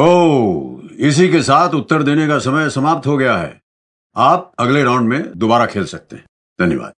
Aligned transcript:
ओ 0.00 0.80
इसी 0.98 1.28
के 1.28 1.42
साथ 1.42 1.70
उत्तर 1.70 2.02
देने 2.02 2.26
का 2.26 2.38
समय 2.38 2.70
समाप्त 2.70 3.06
हो 3.06 3.16
गया 3.16 3.36
है। 3.36 3.60
आप 4.16 4.52
अगले 4.58 4.84
राउंड 4.84 5.08
में 5.08 5.38
दोबारा 5.38 5.66
खेल 5.66 5.84
सकते 5.84 6.16
हैं। 6.16 6.24
धन्यवाद। 6.60 6.92